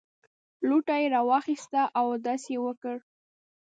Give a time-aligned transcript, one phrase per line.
[0.67, 2.95] لوټه یې راواخیسته او اودس یې وکړ.